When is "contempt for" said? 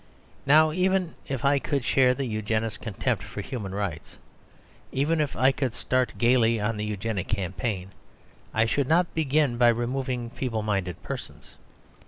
2.79-3.41